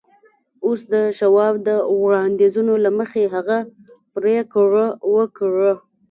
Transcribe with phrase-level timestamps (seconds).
[0.65, 1.69] اوس د شواب د
[2.03, 3.57] وړاندیزونو له مخې هغه
[4.15, 4.85] پرېکړه
[5.15, 5.73] وکړه